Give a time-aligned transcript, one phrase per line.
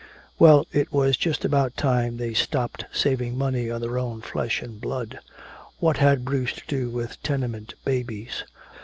[0.39, 4.81] Well, it was just about time they stopped saving money on their own flesh and
[4.81, 5.19] blood!
[5.77, 8.43] What had Bruce to do with tenement babies?